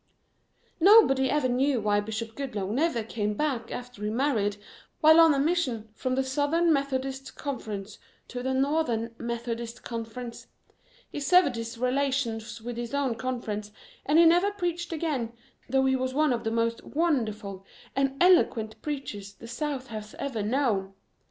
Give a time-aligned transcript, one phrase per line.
[0.79, 4.57] "Nobody ever knew why Bishop Goodloe never came back after he married
[4.99, 10.47] while on a mission from the Southern Methodist Conference to the Northern Methodist Conference.
[11.11, 13.71] He severed his relations with his own Conference,
[14.03, 15.33] and he never preached again
[15.69, 17.63] though he was one of the most wonderful
[17.95, 20.95] and eloquent preachers the South has ever known.